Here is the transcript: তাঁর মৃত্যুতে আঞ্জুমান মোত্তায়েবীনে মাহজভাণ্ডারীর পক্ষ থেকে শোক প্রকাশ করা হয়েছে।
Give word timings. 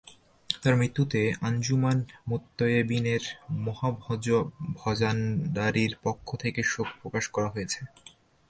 তাঁর 0.49 0.75
মৃত্যুতে 0.75 1.33
আঞ্জুমান 1.41 2.03
মোত্তায়েবীনে 2.27 3.17
মাহজভাণ্ডারীর 3.65 5.95
পক্ষ 6.03 6.35
থেকে 6.35 6.63
শোক 6.63 6.87
প্রকাশ 7.01 7.27
করা 7.27 7.49
হয়েছে। 7.49 7.85